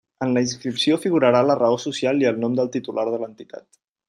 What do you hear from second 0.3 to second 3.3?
la inscripció figurarà la raó social i el nom del titular de